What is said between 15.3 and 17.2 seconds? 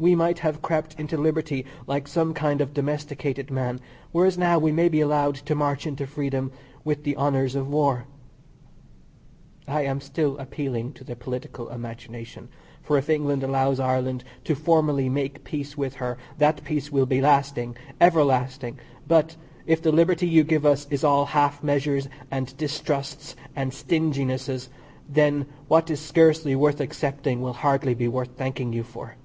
peace with her that peace will be